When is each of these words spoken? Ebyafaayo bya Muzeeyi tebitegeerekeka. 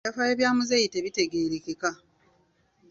Ebyafaayo 0.03 0.33
bya 0.39 0.49
Muzeeyi 0.57 0.87
tebitegeerekeka. 0.93 1.89